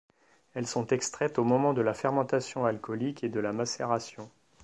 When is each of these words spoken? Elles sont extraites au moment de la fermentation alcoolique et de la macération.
Elles 0.55 0.65
sont 0.65 0.87
extraites 0.87 1.37
au 1.37 1.43
moment 1.43 1.73
de 1.75 1.81
la 1.83 1.93
fermentation 1.93 2.65
alcoolique 2.65 3.23
et 3.23 3.29
de 3.29 3.39
la 3.39 3.53
macération. 3.53 4.31